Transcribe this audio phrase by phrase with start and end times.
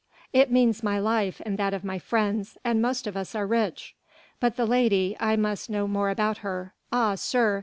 [0.33, 3.93] "It means my life and that of my friends, and most of us are rich."
[4.39, 6.73] "But the lady I must know more about her.
[6.91, 7.59] Ah sir!